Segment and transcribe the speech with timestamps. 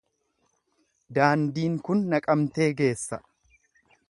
[1.17, 3.25] Daandiin kun Naqamtee geessa.